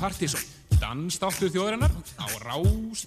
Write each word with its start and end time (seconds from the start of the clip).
Partizón. 0.00 0.40
Dansdáttu 0.80 1.50
þjóðarinnar 1.52 1.92
á 2.16 2.26
Rás 2.40 3.04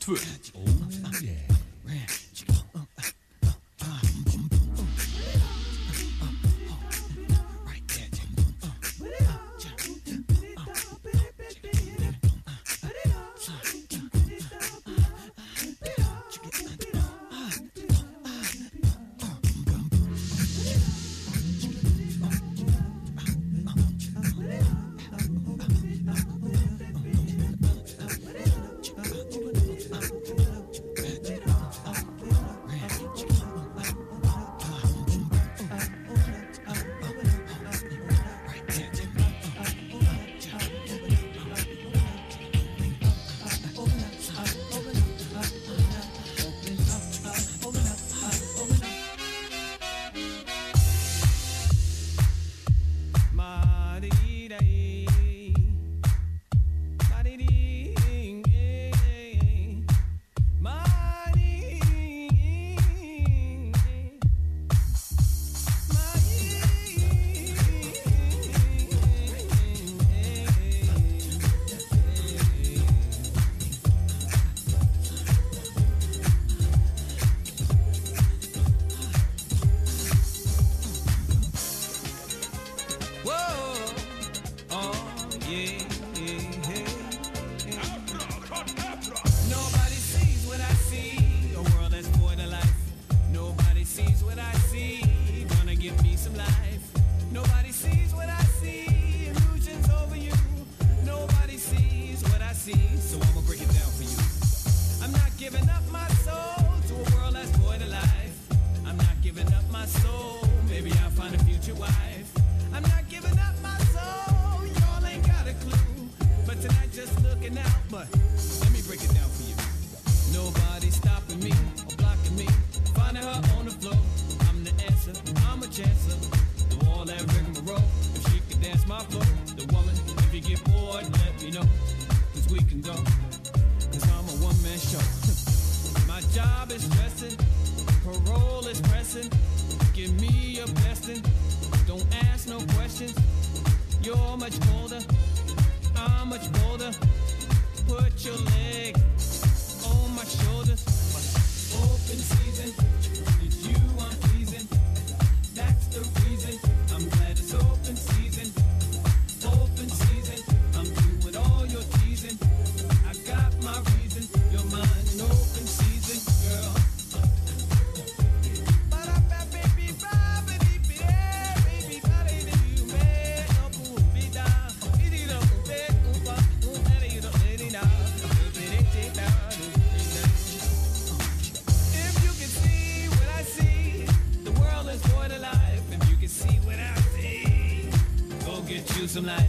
some 189.14 189.28
life. 189.28 189.48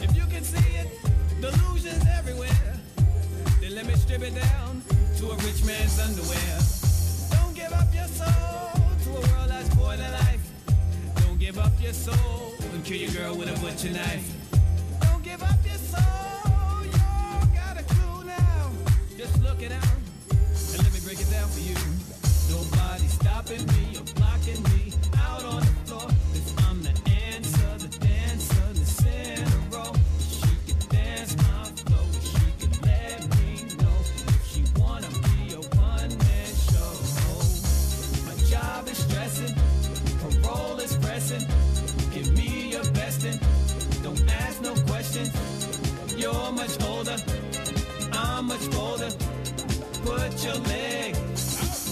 If 0.00 0.16
you 0.16 0.24
can 0.30 0.42
see 0.42 0.72
it, 0.80 0.88
delusions 1.42 2.02
everywhere. 2.18 2.72
Then 3.60 3.74
let 3.74 3.84
me 3.84 3.92
strip 3.96 4.22
it 4.22 4.34
down 4.34 4.80
to 5.18 5.26
a 5.28 5.36
rich 5.44 5.62
man's 5.62 6.00
underwear. 6.00 6.56
Don't 7.36 7.54
give 7.54 7.70
up 7.70 7.92
your 7.92 8.08
soul 8.08 8.80
to 9.04 9.10
a 9.10 9.20
world 9.28 9.50
that's 9.50 9.70
spoiling 9.70 10.12
life. 10.24 10.40
Don't 11.16 11.38
give 11.38 11.58
up 11.58 11.72
your 11.82 11.92
soul 11.92 12.54
and 12.72 12.82
kill 12.82 12.96
your 12.96 13.12
girl 13.12 13.36
with 13.36 13.54
a 13.54 13.60
butcher 13.60 13.92
knife. 13.92 14.26
Don't 15.02 15.22
give 15.22 15.42
up 15.42 15.60
your 15.66 15.82
soul, 15.92 16.80
you 16.86 16.92
got 17.52 17.76
a 17.76 17.84
clue 17.92 18.24
now. 18.24 18.70
Just 19.18 19.38
look 19.42 19.60
it 19.60 19.72
out 19.72 20.00
and 20.72 20.78
let 20.78 20.92
me 20.94 21.00
break 21.04 21.20
it 21.20 21.30
down 21.30 21.48
for 21.50 21.60
you. 21.60 21.76
Nobody's 22.48 23.12
stopping 23.12 23.66
me 23.66 23.98
or 23.98 24.04
blocking 24.16 24.62
me. 24.72 24.87
You're 46.16 46.52
much 46.52 46.82
older, 46.84 47.16
I'm 48.12 48.46
much 48.46 48.70
bolder. 48.70 49.10
Put 50.04 50.44
your 50.44 50.54
leg 50.54 51.16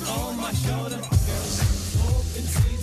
on 0.08 0.36
my 0.36 0.52
shoulder. 0.52 1.00
Girl, 1.26 1.46
open 2.08 2.75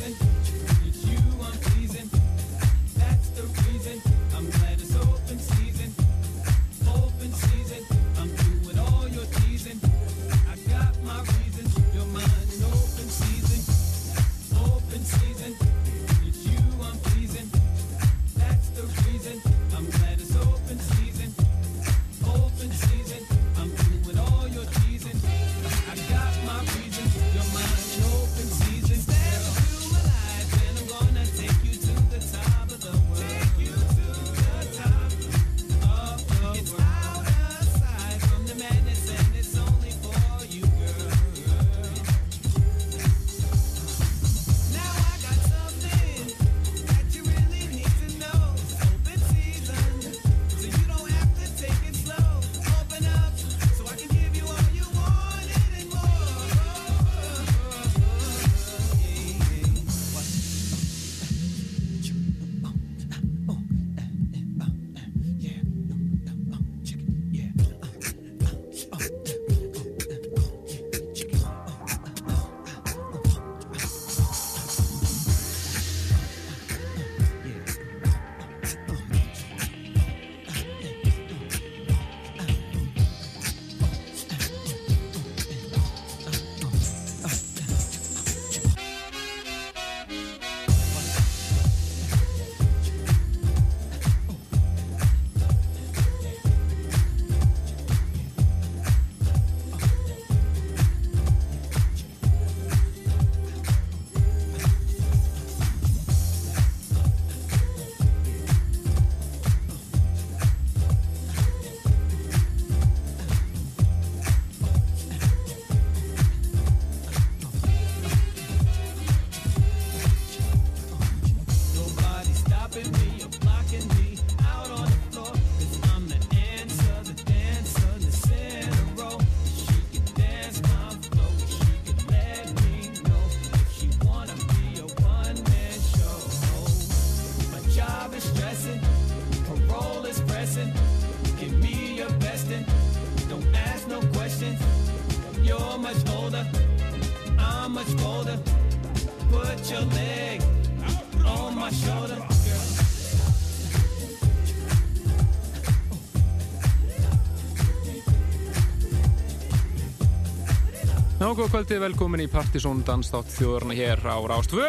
Góð 161.33 161.47
kvöldi, 161.49 161.77
velkomin 161.81 162.21
í 162.21 162.27
Partisón 162.29 162.83
Danstátt 162.85 163.31
þjóðurna 163.33 163.73
hér 163.73 163.97
á 164.05 164.21
Rástvö. 164.21 164.67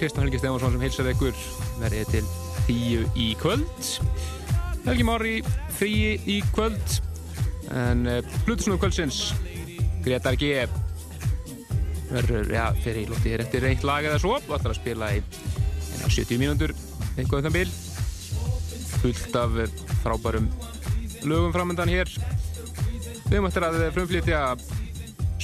Kristján 0.00 0.24
Helgi 0.24 0.40
Stefansson 0.40 0.72
sem 0.74 0.82
hilsar 0.82 1.10
ykkur 1.12 1.36
verið 1.78 2.08
til 2.10 2.22
tíu 2.66 3.04
í 3.14 3.28
kvöld. 3.38 3.90
Helgi 4.82 5.06
Mári 5.06 5.34
fríi 5.78 6.16
í 6.26 6.40
kvöld. 6.56 6.96
En 7.70 8.02
Plutusnúðu 8.48 8.80
uh, 8.80 8.82
kvöldsins, 8.82 9.20
Gretar 10.02 10.34
G. 10.40 10.66
verður, 12.10 12.50
já, 12.50 12.64
fyrir 12.82 13.04
í 13.04 13.06
lótti 13.12 13.30
hér 13.30 13.44
eftir 13.46 13.62
reynt 13.62 13.86
lag 13.86 14.10
eða 14.10 14.18
svo. 14.24 14.40
Það 14.48 14.58
ætlar 14.58 14.74
að 14.74 14.80
spila 14.80 15.12
í 15.14 15.22
70 16.02 16.42
mínútur, 16.42 16.74
eitthvað 17.14 17.44
um 17.44 17.46
það 17.46 17.60
bil. 17.60 17.70
Fullt 19.04 19.40
af 19.44 19.62
frábærum 20.02 20.50
lögum 21.22 21.54
framöndan 21.54 21.94
hér. 21.94 22.10
Við 23.30 23.46
eftir 23.46 23.70
að 23.70 23.82
frumflýtja 23.94 24.44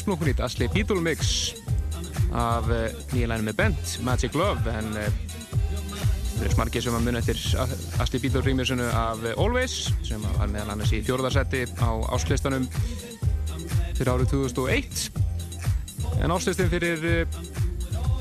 splunkunýtt 0.06 0.40
Asli 0.40 0.68
Beatle 0.70 1.02
Mix 1.02 1.54
af 2.30 2.68
uh, 2.70 2.82
nýja 3.10 3.26
læni 3.26 3.48
með 3.48 3.56
Bent, 3.58 3.94
Magic 4.06 4.36
Love 4.38 4.70
en 4.70 4.92
uh, 4.94 5.06
það 6.36 6.44
er 6.46 6.52
smargir 6.52 6.84
sem 6.84 6.94
að 6.94 7.06
munna 7.08 7.22
eftir 7.24 7.40
Asli 8.04 8.20
Beatle 8.22 8.44
rýmisunu 8.46 8.86
af 8.86 9.24
uh, 9.24 9.32
Always 9.42 9.88
sem 10.06 10.22
var 10.22 10.52
meðal 10.52 10.76
annars 10.76 10.92
í 10.94 11.00
fjórðarsetti 11.02 11.64
á 11.82 11.90
ásklistanum 12.14 12.68
fyrir 13.96 14.12
árið 14.12 14.30
2001 14.36 15.08
en 16.22 16.34
áslistin 16.36 16.70
fyrir 16.70 17.02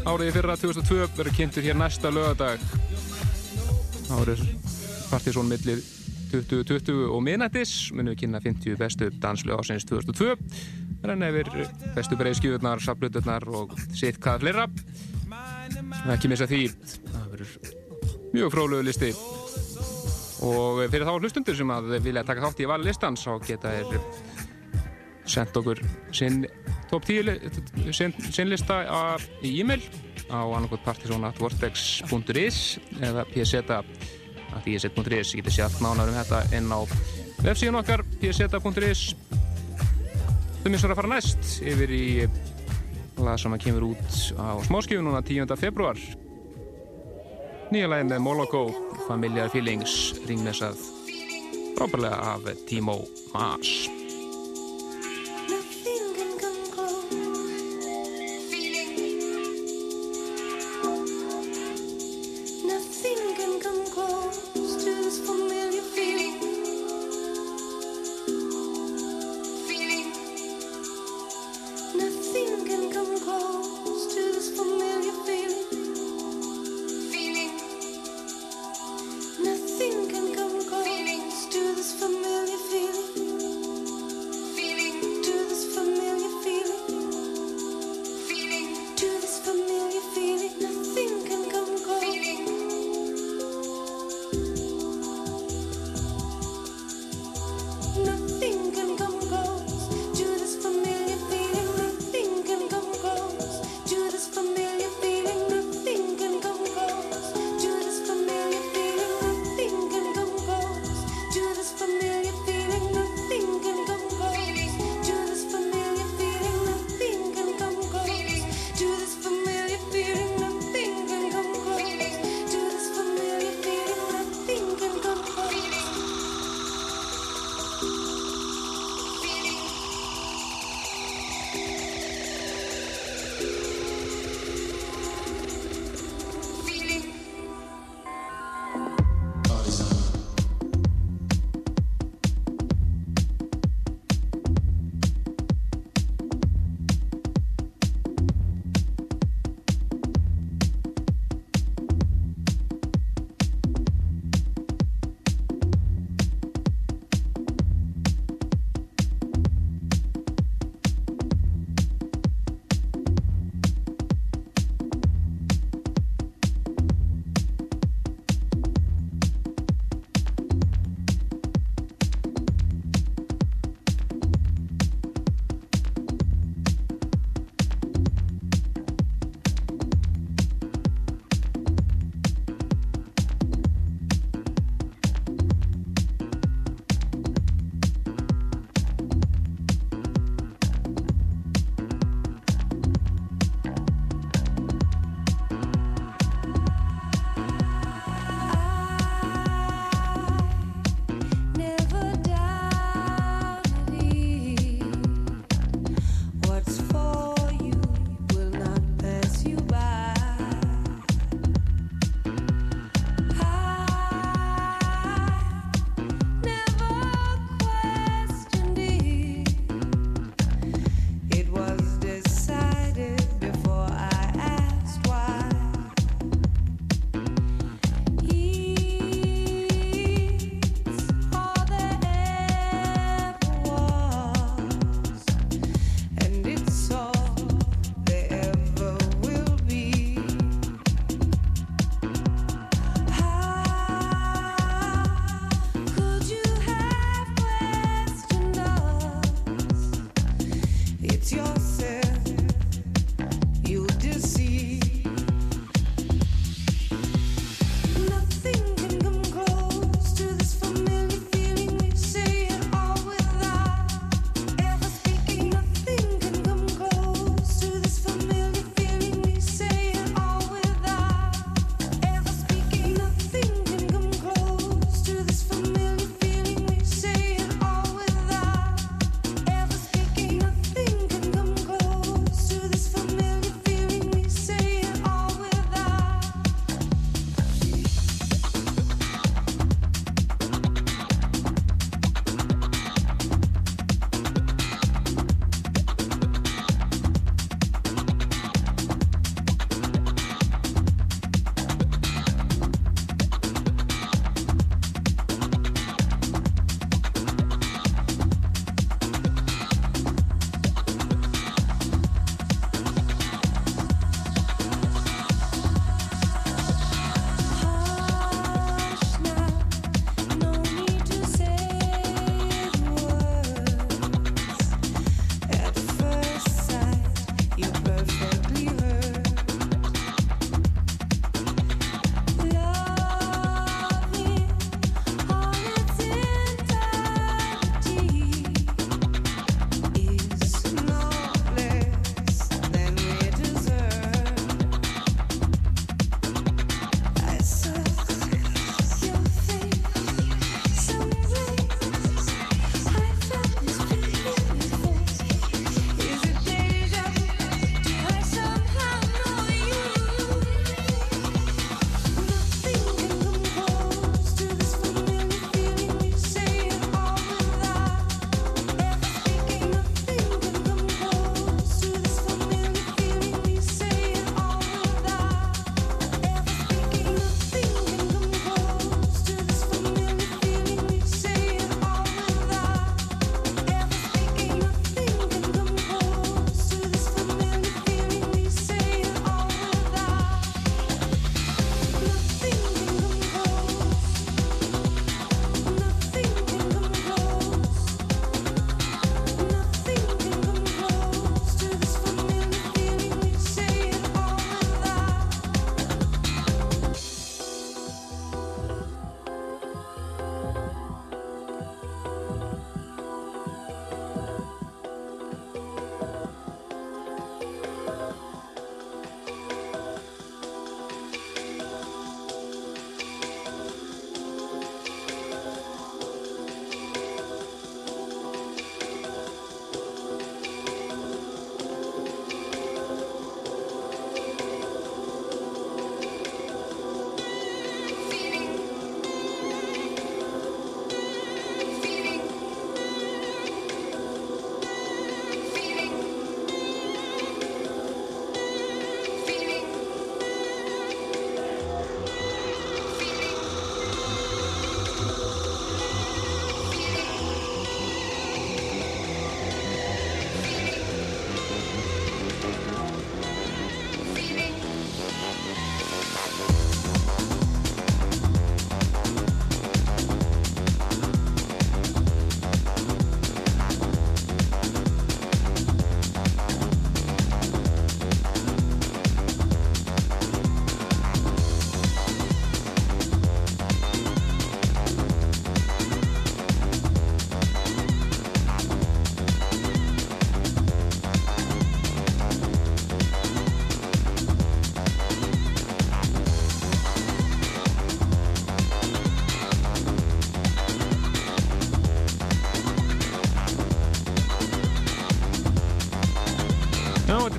árið 0.10 0.32
fyrra 0.40 0.56
2002 0.58 0.98
verður 1.20 1.38
kynntur 1.38 1.68
hér 1.68 1.78
næsta 1.78 2.10
lögadag 2.10 2.66
árið 4.16 4.42
partysón 5.12 5.54
millir 5.54 5.86
2020 6.34 7.14
og 7.14 7.22
minnættis 7.30 7.92
munum 7.94 8.16
við 8.16 8.24
kynna 8.24 8.42
50 8.42 8.82
bestu 8.82 9.12
danslög 9.22 9.62
ásins 9.62 9.86
2002 9.86 10.34
renna 11.12 11.32
yfir 11.32 11.50
bestu 11.96 12.18
breiðskjöðunar, 12.20 12.84
sapluturnar 12.84 13.48
og 13.56 13.74
sitt 13.96 14.20
hvað 14.24 14.46
fleira. 14.46 14.68
Ekki 16.14 16.30
missa 16.32 16.48
því. 16.50 16.62
Það 17.08 17.28
verður 17.34 17.74
mjög 18.36 18.54
fróluðu 18.54 18.88
listi. 18.90 19.12
Og 20.46 20.84
fyrir 20.92 21.08
þá 21.08 21.14
hlustundur 21.16 21.58
sem 21.58 21.72
að 21.74 21.96
vilja 22.06 22.26
taka 22.28 22.44
þátt 22.46 22.62
í 22.62 22.70
vali 22.70 22.90
listan 22.90 23.18
þá 23.20 23.32
geta 23.48 23.72
þér 23.74 24.10
sendt 25.26 25.58
okkur 25.58 25.80
sinn 26.14 26.44
top 26.92 27.06
10 27.08 27.92
sinn, 27.96 28.14
sinn 28.30 28.52
lista 28.52 28.84
í 29.42 29.56
e-mail 29.62 29.82
á 30.30 30.42
annarkot 30.46 30.84
partisónatvortex.is 30.86 32.60
eða 33.02 33.26
pseta.is 33.32 34.86
ég 34.86 35.42
geti 35.42 35.56
sjálf 35.58 35.82
nánar 35.84 36.12
um 36.12 36.20
þetta 36.20 36.44
inn 36.58 36.70
á 36.70 36.80
websíðun 37.46 37.82
okkar 37.82 38.06
pseta.is 38.22 39.08
Þau 40.66 40.72
misur 40.74 40.90
að 40.90 40.98
fara 40.98 41.10
næst 41.12 41.50
yfir 41.62 41.92
í 41.94 42.06
lag 43.22 43.36
sem 43.38 43.54
að 43.54 43.68
kemur 43.68 43.84
út 43.92 44.16
á 44.34 44.58
smáskjöfu 44.66 45.04
núna 45.06 45.20
10. 45.22 45.52
februar. 45.62 46.00
Nýja 47.70 47.92
lagi 47.92 48.08
með 48.10 48.24
Moloko, 48.26 48.64
Familiar 49.06 49.54
Feelings, 49.54 50.16
ringmessað 50.26 50.82
frábærlega 51.78 52.18
af 52.34 52.50
Timo 52.66 52.98
Maas. 53.36 54.05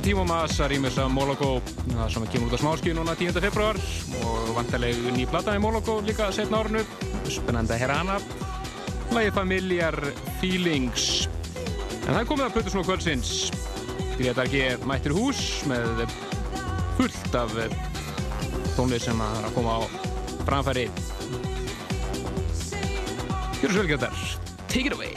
Og 0.06 0.22
þetta 0.22 0.22
Tímo 0.22 0.24
Massa 0.24 0.68
rýmis 0.68 0.98
af 0.98 1.10
Moloko. 1.10 1.60
Það 1.90 2.10
sem 2.12 2.26
kemur 2.30 2.46
út 2.46 2.54
á 2.54 2.62
smáskíu 2.62 2.94
núna 2.94 3.16
10. 3.18 3.40
februar 3.40 3.76
og 4.22 4.52
vantarleg 4.54 4.94
ný 5.16 5.26
platta 5.26 5.56
í 5.56 5.58
Moloko 5.58 6.00
líka 6.00 6.30
setna 6.30 6.60
árnu 6.62 6.84
spennandi 7.26 7.74
að 7.74 7.80
hera 7.80 7.96
hana. 7.98 8.18
Lagi 9.10 9.32
Familiar 9.34 9.96
Feelings. 10.40 11.26
En 12.06 12.14
það 12.14 12.20
er 12.20 12.28
komið 12.30 12.46
að 12.46 12.54
plötu 12.54 12.70
svona 12.70 12.86
kvöldsins. 12.86 13.50
Gretar 14.18 14.46
G. 14.46 14.76
mættir 14.86 15.12
hús 15.16 15.64
með 15.66 16.06
fullt 16.96 17.34
af 17.34 17.50
tónlið 18.76 19.08
sem 19.08 19.20
að 19.20 19.50
koma 19.56 19.80
á 19.80 19.80
framfæri. 20.46 20.90
Gjör 23.58 23.72
svo 23.72 23.80
vel 23.82 23.90
Gretar 23.90 24.14
Take 24.68 24.86
it 24.86 24.94
away 24.94 25.15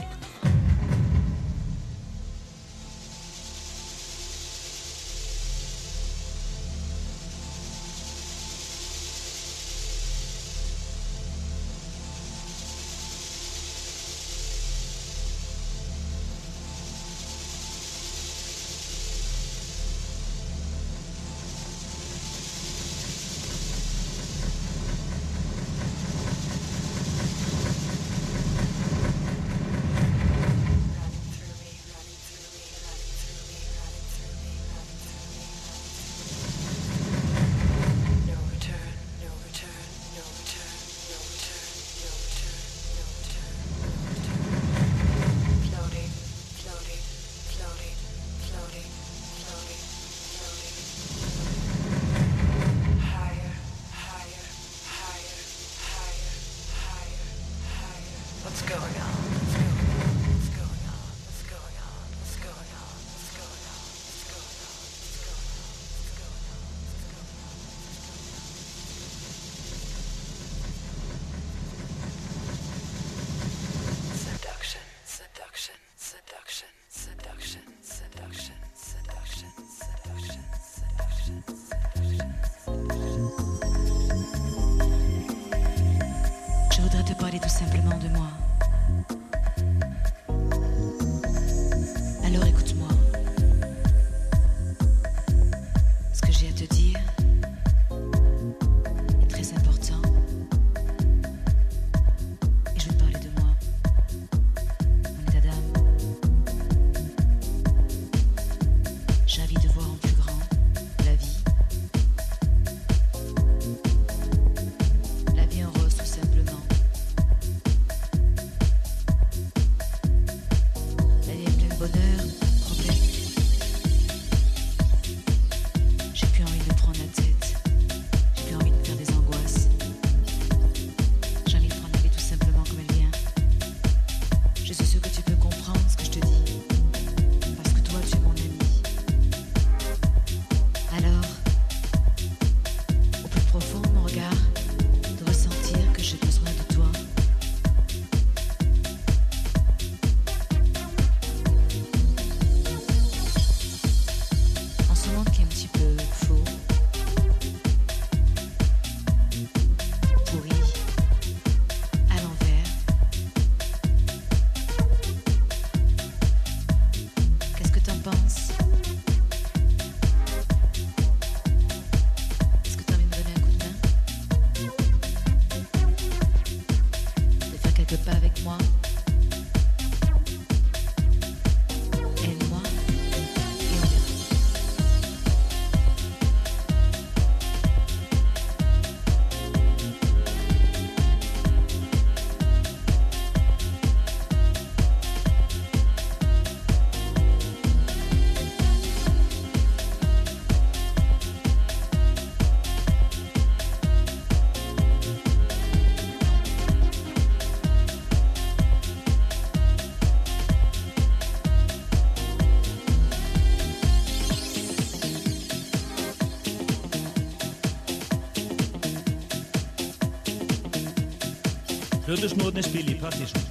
Hljóðusnóðni 222.19 222.63
spil 222.67 222.89
í 222.91 222.95
Partíson. 222.99 223.48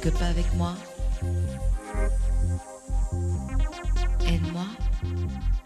quelques 0.00 0.18
pas 0.18 0.26
avec 0.26 0.52
moi 0.54 0.74
Aide-moi 4.26 4.66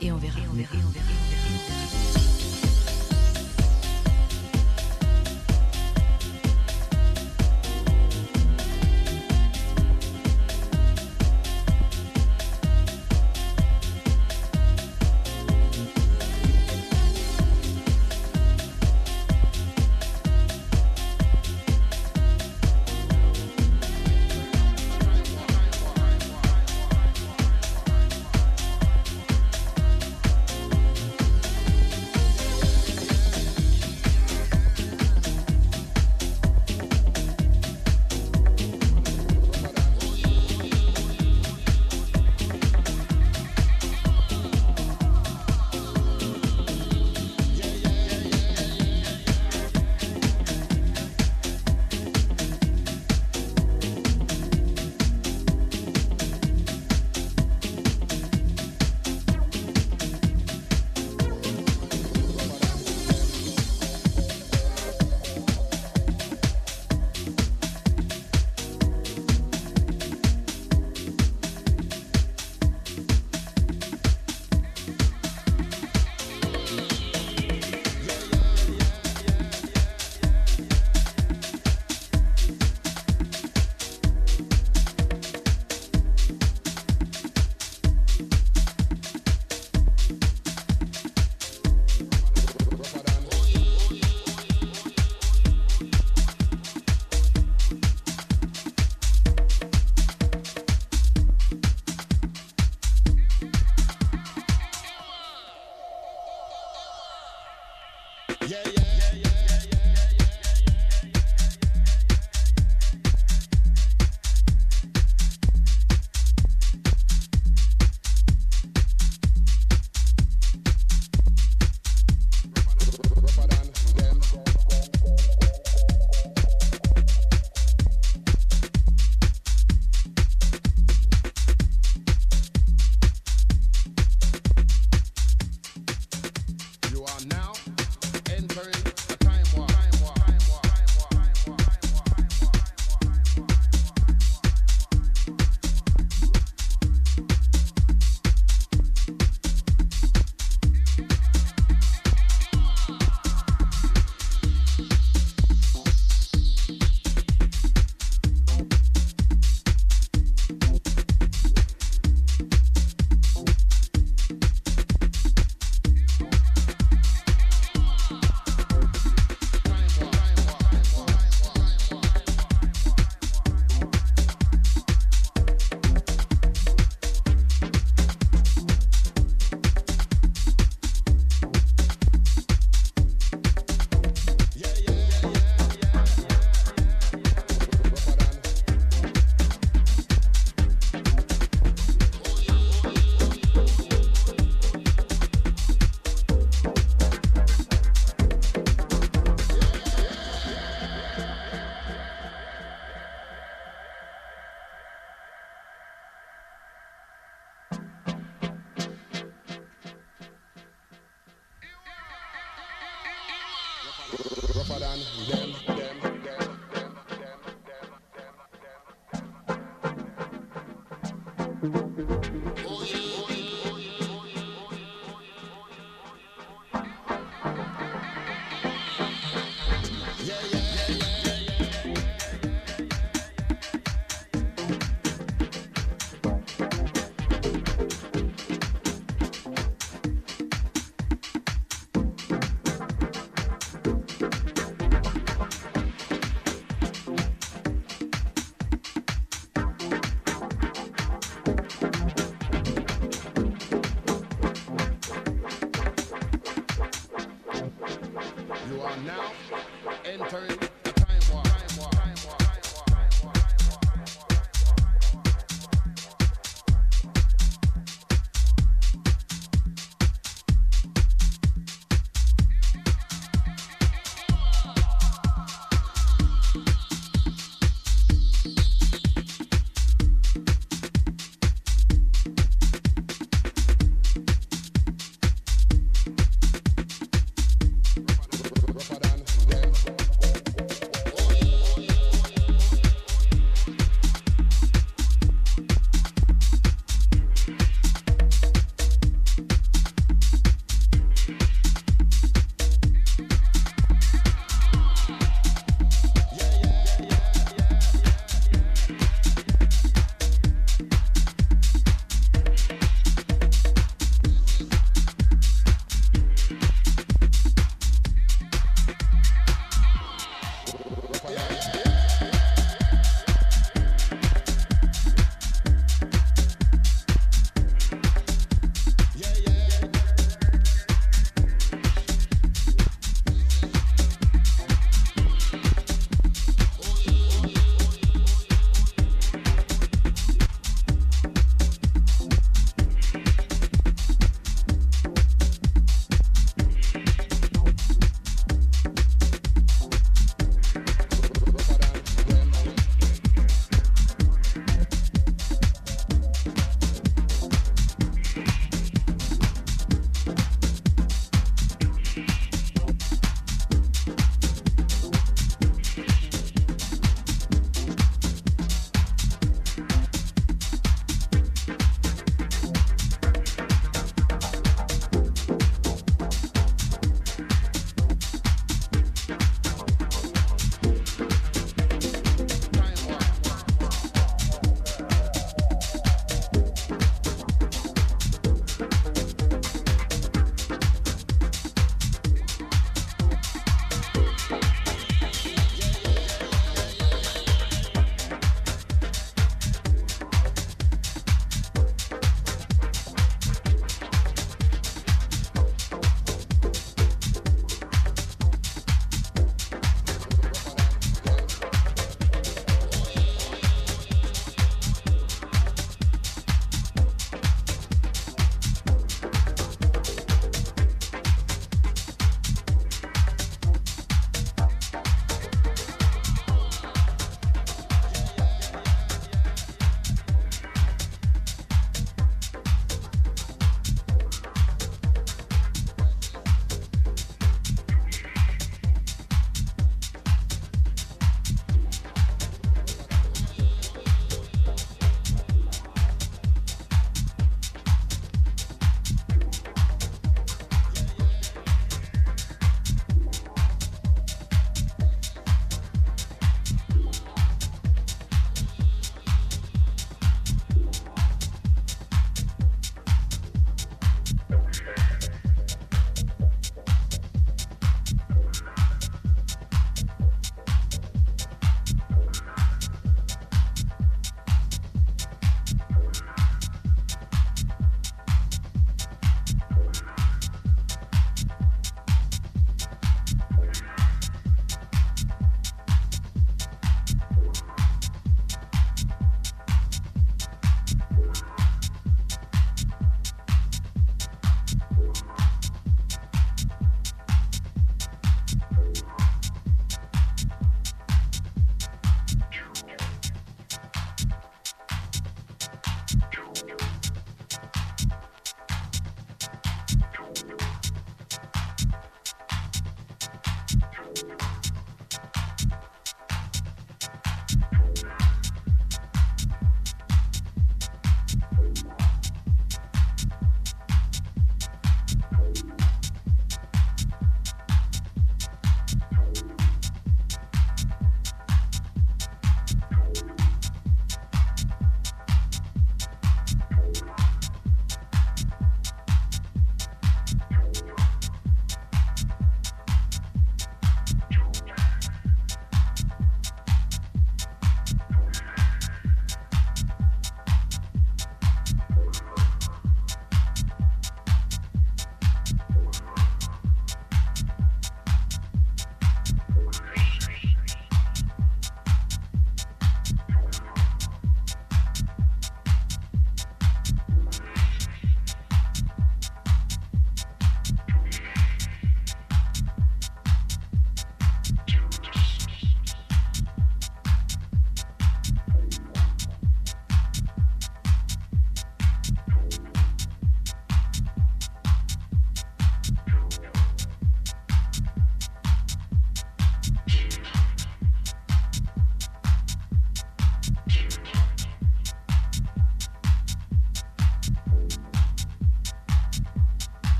et 0.00 0.12
on 0.12 0.16
verra. 0.16 0.38
Et 0.40 0.48
on 0.50 0.54
verra, 0.54 0.74
on 0.76 0.90
verra, 0.90 1.08
on 1.48 2.18
verra. 2.18 2.27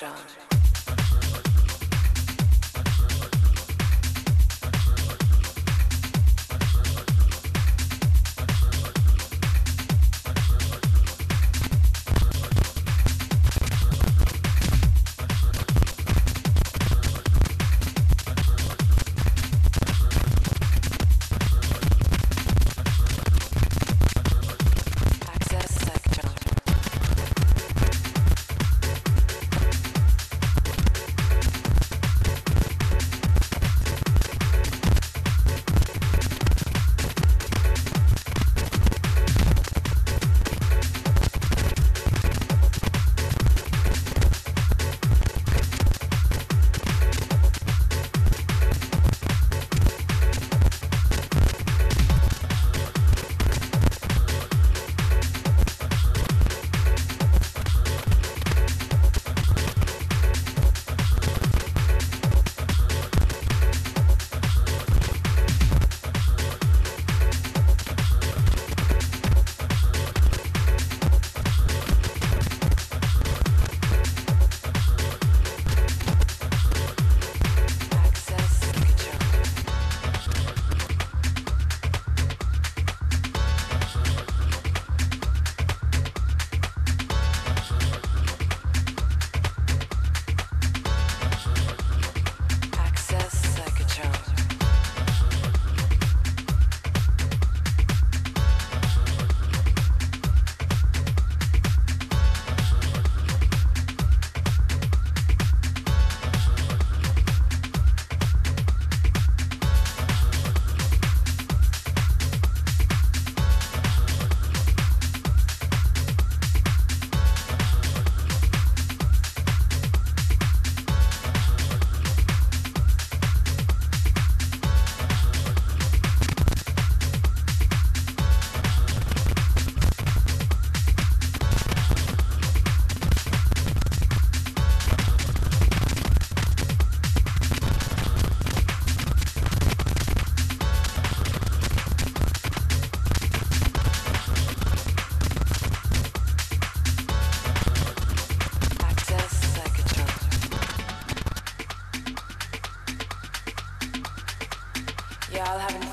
Patron. 0.00 0.39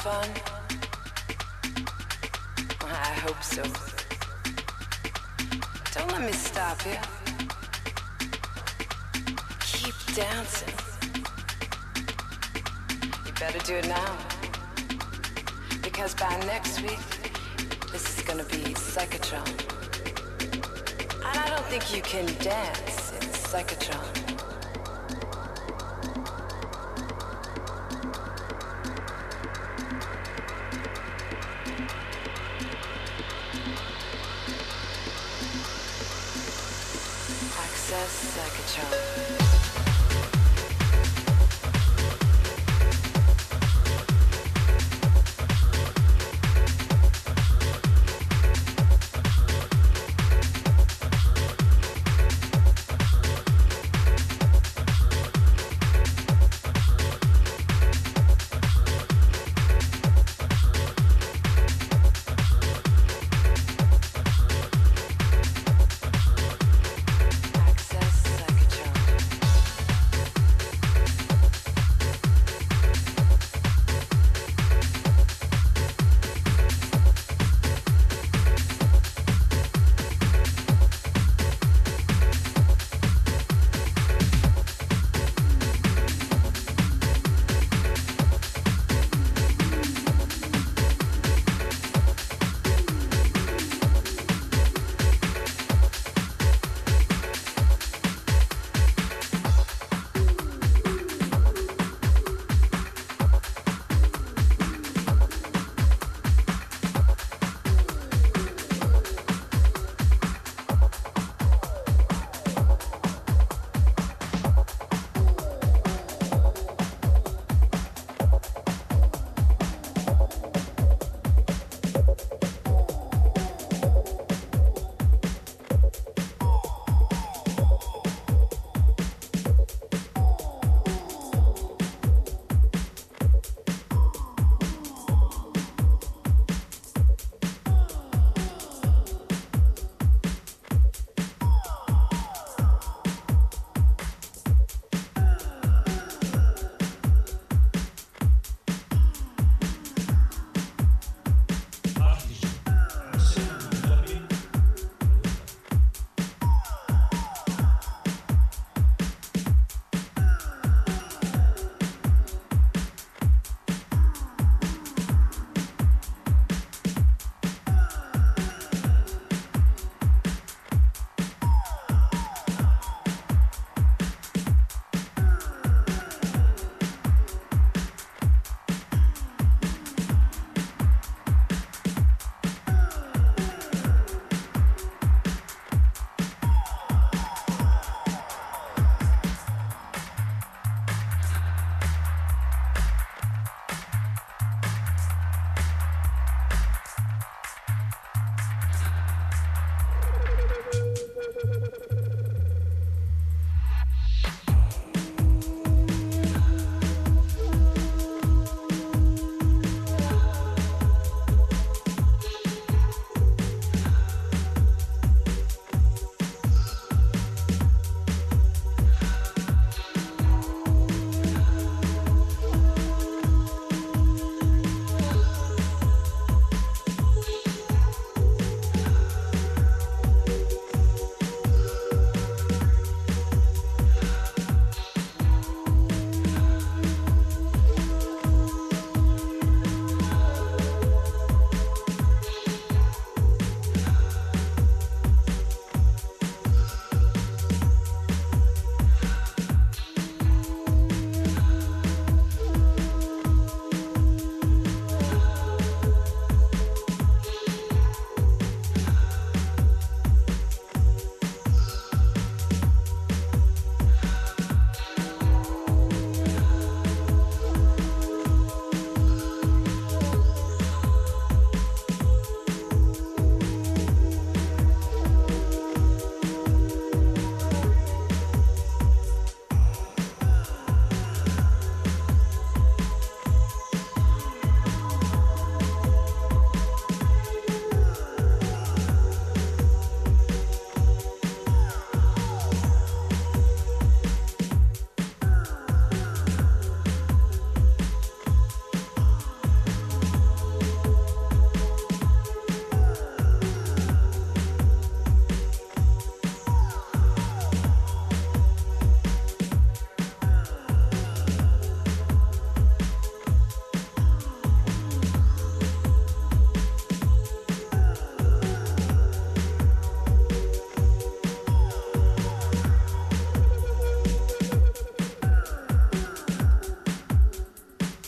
Fun? 0.07 0.46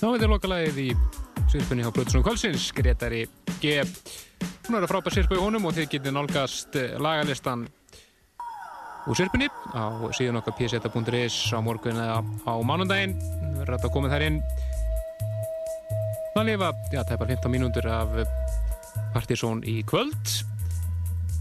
Þá 0.10 0.14
er 0.16 0.22
þetta 0.24 0.28
lokalagið 0.32 0.78
í 0.82 0.86
sirpunni 1.54 1.84
á 1.86 1.94
Blöðsson 1.94 2.24
Kvölsins, 2.26 2.64
Gretari 2.74 3.20
G. 3.62 3.76
Hún 4.66 4.78
er 4.80 4.88
að 4.88 4.90
frábæra 4.90 5.12
sirpu 5.14 5.36
í 5.38 5.42
honum 5.44 5.68
og 5.70 5.76
þið 5.78 5.86
getið 5.92 6.16
nálgast 6.16 6.78
eh, 6.82 6.96
lagalistan 6.98 7.68
úr 9.06 9.20
sirpunni 9.20 9.52
á 9.70 10.10
síðan 10.18 10.40
okkar 10.40 10.56
pseta.is 10.58 11.38
á 11.54 11.62
morgun 11.62 12.02
eða 12.02 12.24
á 12.26 12.54
mánundaginn. 12.58 13.14
Við 13.22 13.62
erum 13.68 13.78
að 13.78 13.94
koma 13.94 14.10
þær 14.10 14.26
inn. 14.32 14.42
Það 16.34 16.50
lifa, 16.50 16.72
já, 16.90 17.04
bara 17.12 17.30
15 17.36 17.54
mínútur 17.54 17.92
af 17.94 18.18
Partizón 19.14 19.62
í 19.62 19.84
kvöld. 19.86 20.34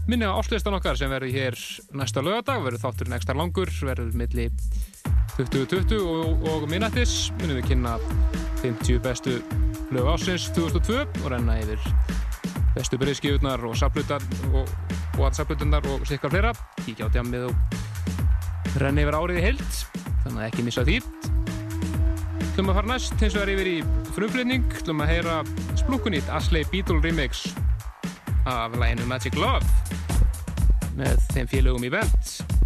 Minni 0.05 0.29
á 0.29 0.37
áslistan 0.37 0.77
okkar 0.77 1.01
sem 1.01 1.09
verður 1.09 1.33
hér 1.33 1.57
næsta 1.97 2.21
lögadag, 2.21 2.61
verður 2.69 2.85
þátturinn 2.85 3.17
ekstra 3.17 3.41
langur, 3.41 3.73
verður 3.81 4.13
milli 4.13 4.51
2020 5.37 5.99
og, 6.01 6.43
og 6.49 6.65
minnættis. 6.71 7.29
Minnum 7.39 7.59
við 7.59 7.71
kynna 7.71 7.97
50 8.63 9.01
bestu 9.03 9.37
lög 9.93 10.09
ásins 10.13 10.49
2002 10.55 10.99
og 11.23 11.29
renna 11.33 11.57
yfir 11.61 11.81
bestu 12.75 12.99
breyðskjöfurnar 13.01 13.63
og 13.67 13.77
saplutar 13.79 14.23
og, 14.53 14.69
og 15.17 15.23
aðsaplutunar 15.29 15.87
og 15.93 16.05
sikkar 16.09 16.33
fleira. 16.33 16.53
Kíkja 16.83 17.09
á 17.09 17.13
djammið 17.13 17.49
og 17.49 18.79
renna 18.81 19.05
yfir 19.05 19.17
árið 19.17 19.41
í 19.41 19.45
heilt, 19.47 19.81
þannig 20.25 20.39
að 20.39 20.47
ekki 20.49 20.67
missa 20.67 20.85
því. 20.87 20.99
Þlum 22.53 22.71
að 22.73 22.79
fara 22.81 22.91
næst, 22.93 23.17
hins 23.23 23.37
vegar 23.37 23.53
yfir 23.55 23.71
í 23.71 23.77
frumflutning, 24.11 24.69
þlum 24.83 25.03
að 25.05 25.13
heyra 25.13 25.41
splunkunýtt 25.79 26.31
Asley 26.35 26.67
Beatle 26.71 26.99
remix 27.03 27.47
af 28.49 28.75
læginu 28.75 29.07
Magic 29.09 29.37
Love 29.39 29.63
með 30.99 31.21
þeim 31.33 31.51
félögum 31.51 31.85
í 31.87 31.93
en 31.95 32.58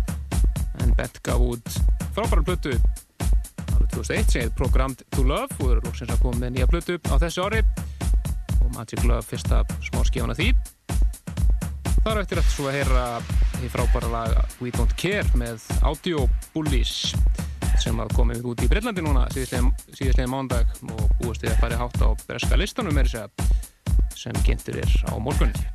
Bent 0.97 1.19
gaf 1.25 1.41
út 1.41 1.75
frábæra 2.13 2.43
plötu. 2.45 2.75
Árið 3.73 3.87
2001 3.95 4.31
sem 4.31 4.43
heit 4.43 4.55
Programmed 4.57 5.01
to 5.15 5.25
Love 5.25 5.57
og 5.59 5.71
eru 5.71 5.81
lóksins 5.87 6.13
að 6.13 6.21
koma 6.21 6.43
með 6.43 6.55
nýja 6.57 6.69
plötu 6.69 6.99
á 7.09 7.15
þessu 7.21 7.45
ári. 7.47 7.63
Og 8.61 8.69
Magic 8.75 9.01
Love 9.07 9.25
fyrsta 9.25 9.63
smá 9.87 10.03
skjána 10.05 10.37
því. 10.37 10.51
Þar 12.03 12.21
eftir 12.21 12.41
eftir 12.43 12.53
svo 12.53 12.69
að 12.69 12.77
heyra 12.77 13.07
í 13.63 13.71
frábæra 13.71 14.11
lag 14.11 14.37
We 14.61 14.73
Don't 14.75 14.93
Care 14.99 15.25
með 15.39 15.63
Audio 15.81 16.27
Bullies 16.53 17.13
sem 17.81 17.97
að 17.99 18.13
komið 18.17 18.45
út 18.51 18.61
í 18.63 18.69
Breitlandi 18.69 19.03
núna 19.03 19.25
síðastlega 19.33 20.29
mándag 20.29 20.69
og 20.85 21.07
búist 21.21 21.43
við 21.43 21.55
að 21.55 21.61
fara 21.63 21.79
hátt 21.81 21.97
á 22.05 22.09
breska 22.27 22.59
listanum 22.59 22.99
er 23.01 23.09
þess 23.09 23.25
að 23.25 24.19
sem 24.19 24.43
kynntur 24.45 24.77
er 24.83 24.93
á 25.09 25.13
morgunni 25.19 25.65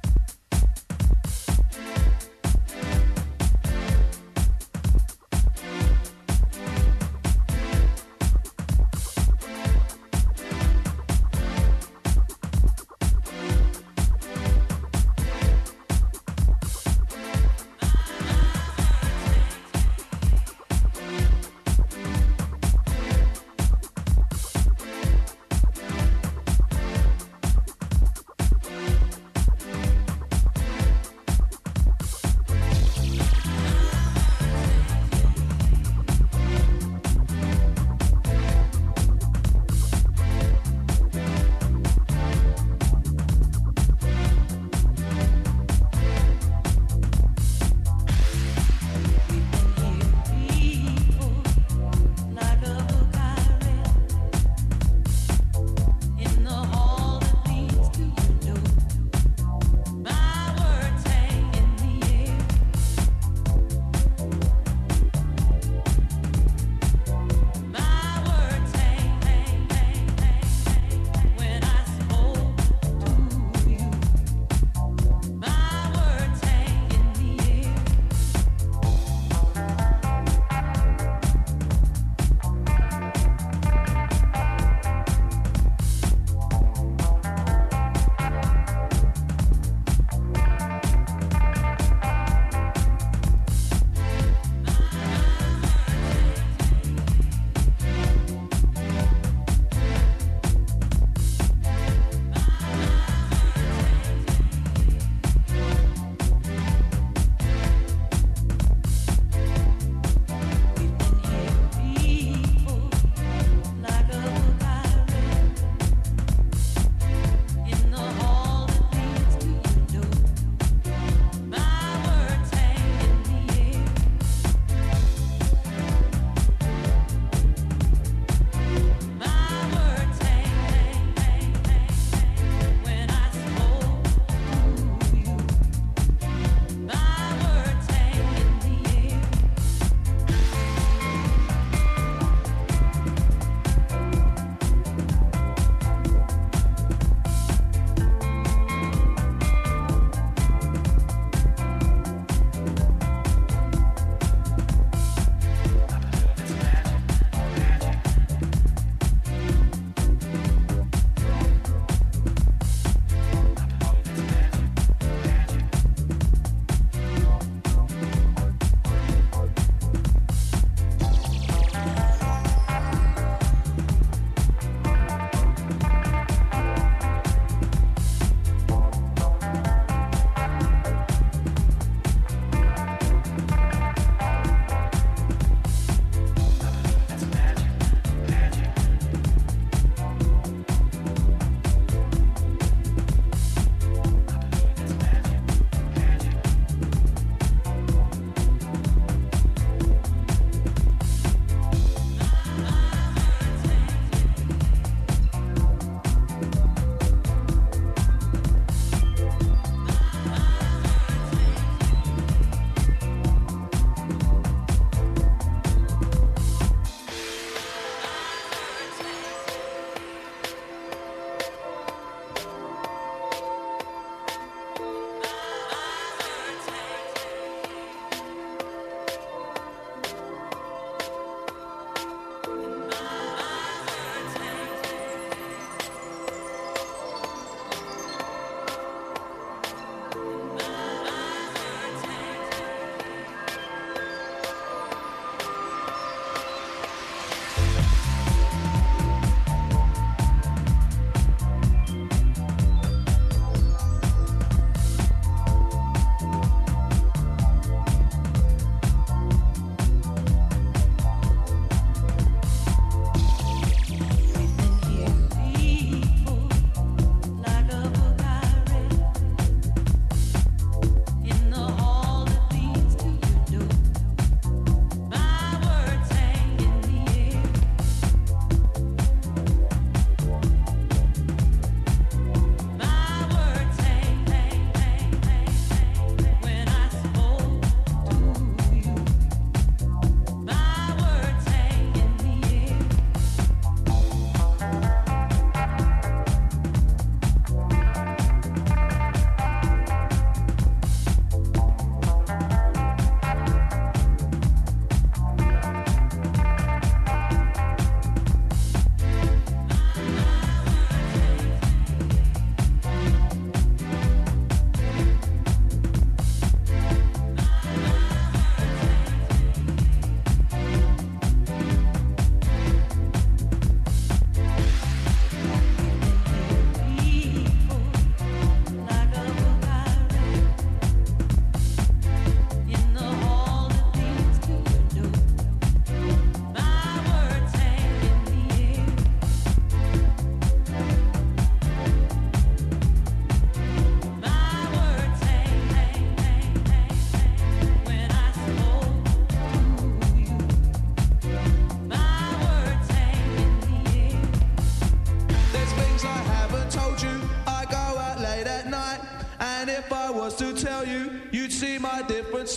see 361.58 361.76
my 361.76 362.02
difference? 362.02 362.56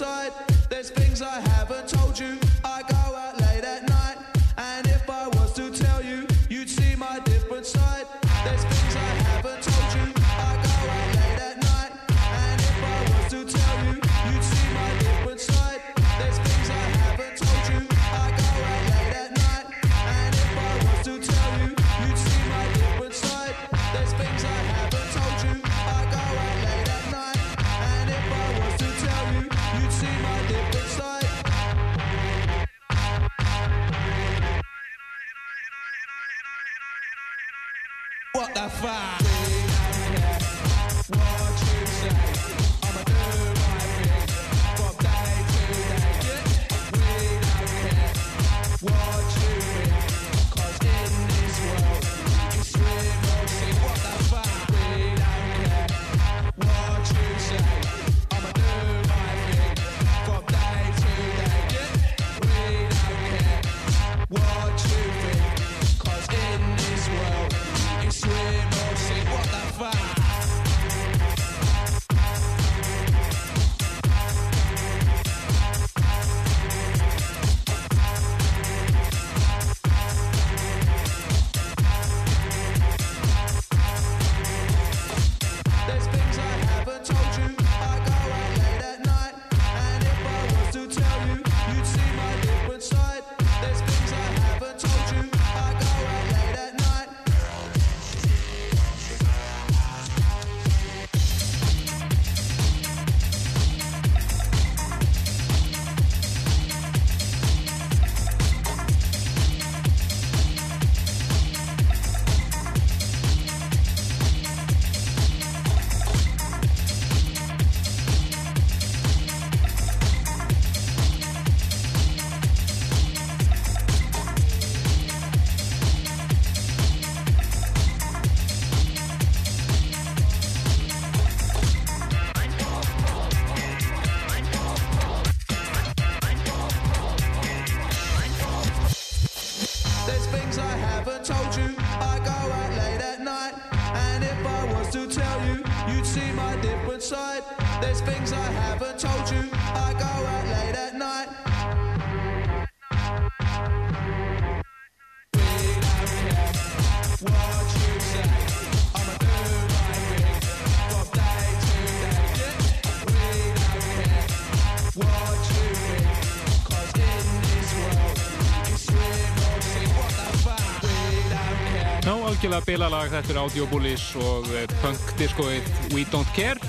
Algjörlega 172.52 172.68
bilalag, 172.68 173.12
þetta 173.14 173.32
er 173.32 173.38
Audio 173.40 173.66
Bullies 173.72 174.04
og 174.20 174.48
eh, 174.52 174.66
punk 174.82 175.12
diskoið 175.16 175.68
We 175.94 176.04
Don't 176.12 176.28
Care. 176.36 176.60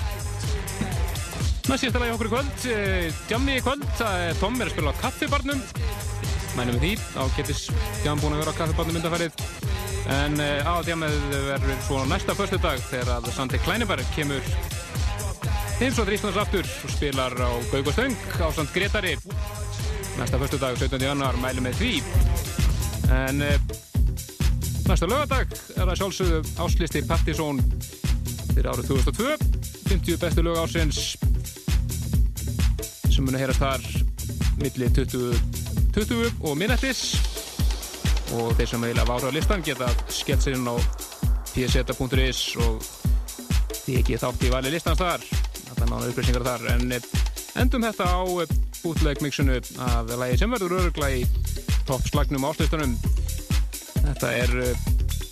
Næst 1.67 1.83
síðasta 1.83 1.99
lagi 1.99 2.13
okkur 2.13 2.29
í 2.29 2.31
kvöld, 2.31 2.67
eh, 2.71 3.17
Jammi 3.27 3.57
í 3.57 3.63
kvöld, 3.63 3.83
það 3.99 4.23
er 4.29 4.39
Tom 4.39 4.55
er 4.61 4.69
að 4.69 4.75
spila 4.77 4.93
á 4.95 5.01
kaffibarnum. 5.01 5.63
Mænum 6.55 6.77
við 6.77 6.85
því, 6.85 6.93
á 7.19 7.23
getis 7.35 7.65
Jam 8.05 8.21
búin 8.21 8.37
að 8.37 8.43
vera 8.45 8.53
á 8.55 8.59
kaffibarnum 8.61 9.01
undanfærið. 9.01 9.43
En 10.13 10.39
uh, 10.39 10.63
á 10.63 10.73
Jammið 10.87 11.19
verður 11.49 11.83
svo 11.87 11.99
næsta 12.07 12.35
förstu 12.37 12.61
dag 12.63 12.79
þegar 12.87 13.11
að 13.17 13.29
Sandi 13.35 13.59
Kleineberg 13.63 14.07
kemur 14.15 14.43
heimsóttir 15.81 16.15
Íslands 16.15 16.39
aftur 16.39 16.67
og 16.67 16.95
spilar 16.95 17.35
á 17.39 17.51
Gaug 17.71 17.87
og 17.87 17.95
Stöng 17.95 18.15
á 18.39 18.47
Sant 18.55 18.71
Gretari. 18.75 19.17
Næsta 20.19 20.39
förstu 20.39 20.59
dag, 20.63 20.79
17. 20.79 21.03
januar, 21.11 21.39
mælum 21.43 21.67
með 21.67 21.79
því. 21.81 21.93
En 23.11 23.43
Næsta 24.93 25.07
lögadag 25.09 25.53
er 25.73 25.87
það 25.89 25.95
sjálfsögðu 25.97 26.39
áslisti 26.61 26.99
Partizón 27.09 27.57
fyrir 28.51 28.67
árið 28.69 28.91
2002 28.91 29.31
50 29.87 30.19
bestu 30.21 30.43
lög 30.45 30.59
ásins 30.61 30.99
sem 33.09 33.25
munu 33.25 33.39
heyrast 33.41 33.63
þar 33.63 33.87
milli 34.59 34.89
20, 34.93 35.39
20 35.97 36.45
og 36.45 36.53
minnættis. 36.61 37.01
Og 38.37 38.53
þeir 38.59 38.69
sem 38.69 38.85
vilja 38.85 39.07
vára 39.09 39.33
listan 39.33 39.65
geta 39.65 39.89
skellt 40.13 40.45
sér 40.45 40.59
inn 40.59 40.69
á 40.69 40.77
pseta.is 41.55 42.43
og 42.61 42.85
því 43.79 43.97
ekki 44.03 44.21
þátt 44.21 44.45
í 44.45 44.53
vali 44.53 44.75
listans 44.75 45.01
þar. 45.01 45.25
Er 45.73 45.81
nána 45.87 46.03
upplýsingar 46.11 46.45
þar. 46.51 46.69
En 46.75 46.99
eh, 46.99 47.09
endum 47.65 47.89
þetta 47.89 48.13
á 48.13 48.21
útlegmixinu 48.85 49.57
af 49.89 50.13
lagi 50.21 50.37
sem 50.37 50.53
verður 50.53 50.83
örugla 50.83 51.15
í 51.17 51.25
toppslagnum 51.89 52.45
áslistunum 52.53 52.93
Þetta 54.03 54.31
er 54.37 54.55
uh, 54.61 54.71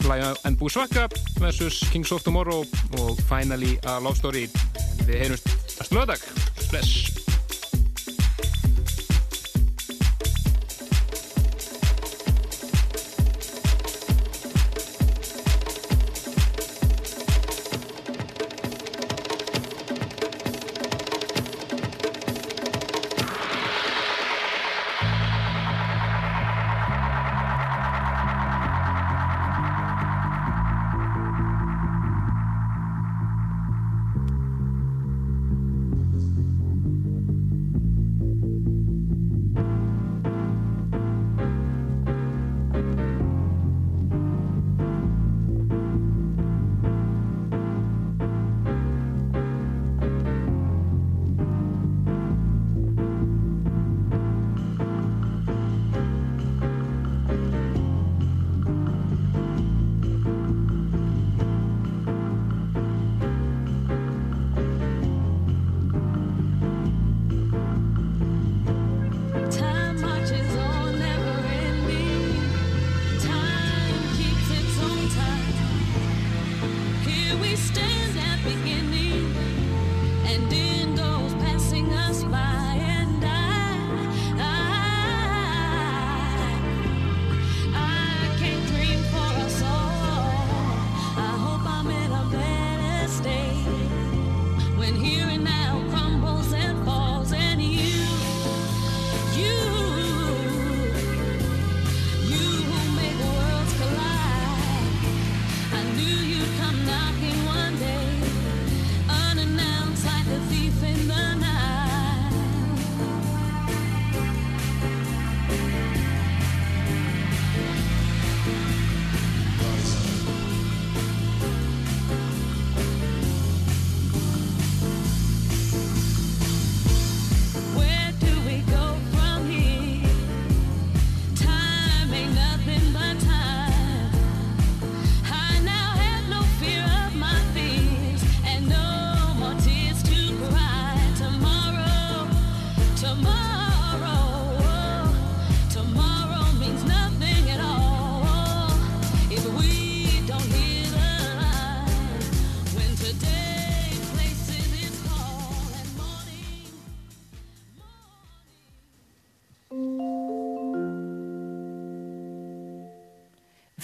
Lion 0.08 0.36
and 0.48 0.58
Buswaka 0.60 1.08
versus 1.40 1.84
Kings 1.92 2.12
of 2.12 2.24
Tomorrow 2.24 2.66
og 3.00 3.24
Finally 3.30 3.78
a 3.84 4.00
Love 4.00 4.18
Story. 4.18 4.48
Við 5.06 5.18
heyrumst 5.26 5.52
næstu 5.78 6.00
lögadag. 6.00 6.30
Bless. 6.70 7.21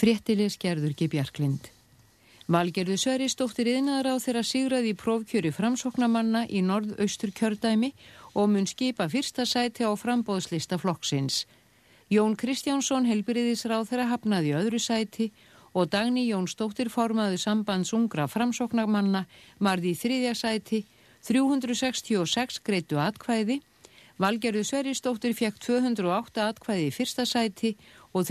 Fréttilis 0.08 0.56
gerður 0.56 0.94
ekki 0.94 1.10
Bjarklind. 1.12 1.66
Valgerðu 2.48 2.96
Sveristóttir 2.96 3.68
yðnaðar 3.74 4.08
á 4.16 4.24
þeirra 4.24 4.44
sigraði 4.48 4.94
í 4.94 4.96
prófkjöri 4.96 5.50
framsóknamanna 5.52 6.46
í 6.48 6.62
norðaustur 6.64 7.34
kjördæmi 7.36 7.90
og 8.32 8.48
mun 8.54 8.70
skipa 8.72 9.10
fyrsta 9.12 9.44
sæti 9.44 9.84
á 9.84 9.92
frambóðslista 10.00 10.80
flokksins. 10.80 11.42
Jón 12.08 12.40
Kristjánsson 12.40 13.04
helbriðisráð 13.04 13.90
þeirra 13.90 14.08
hafnaði 14.14 14.56
öðru 14.62 14.80
sæti 14.80 15.28
og 15.76 15.92
Dagni 15.92 16.24
Jónsdóttir 16.30 16.88
formaði 16.88 17.44
sambands 17.44 17.92
ungra 17.92 18.32
framsóknarmanna 18.32 19.26
marði 19.60 19.92
í 19.92 20.00
þriðja 20.06 20.38
sæti, 20.40 20.86
366 21.28 22.64
greitu 22.64 23.04
atkvæði, 23.04 23.60
Valgerðu 24.18 24.64
Sveristóttir 24.66 25.36
fekk 25.38 25.60
208 25.62 26.42
atkvæði 26.42 26.88
í 26.88 26.94
fyrsta 26.96 27.26
sæti 27.30 27.76
og 28.18 28.24